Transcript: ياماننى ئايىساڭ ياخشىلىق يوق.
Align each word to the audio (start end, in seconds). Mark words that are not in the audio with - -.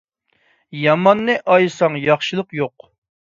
ياماننى 0.77 1.35
ئايىساڭ 1.55 1.99
ياخشىلىق 2.05 2.57
يوق. 2.63 2.89